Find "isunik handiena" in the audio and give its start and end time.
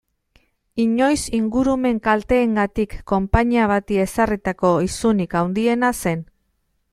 4.87-5.93